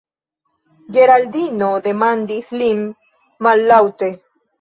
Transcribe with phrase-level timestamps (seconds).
[0.95, 2.81] Geraldino demandis lin
[3.49, 4.11] mallaŭte: